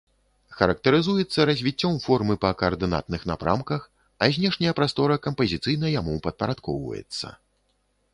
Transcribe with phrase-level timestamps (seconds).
[0.59, 3.81] Характарызуецца развіццём формы па каардынатных напрамках,
[4.25, 7.27] а знешняя прастора кампазіцыйна яму падпарадкоўваецца.